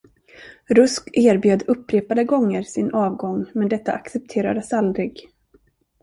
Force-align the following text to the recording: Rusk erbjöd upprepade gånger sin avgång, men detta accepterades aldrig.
Rusk 0.69 1.09
erbjöd 1.13 1.63
upprepade 1.67 2.23
gånger 2.23 2.63
sin 2.63 2.93
avgång, 2.93 3.45
men 3.53 3.69
detta 3.69 3.91
accepterades 3.91 4.73
aldrig. 4.73 5.29